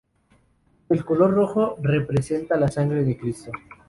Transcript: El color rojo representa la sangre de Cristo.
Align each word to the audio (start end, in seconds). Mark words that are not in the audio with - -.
El 0.89 1.05
color 1.05 1.29
rojo 1.31 1.77
representa 1.79 2.57
la 2.57 2.69
sangre 2.71 3.03
de 3.03 3.15
Cristo. 3.15 3.51